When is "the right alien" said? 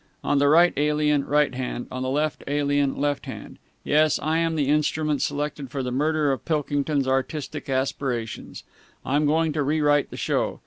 0.39-1.25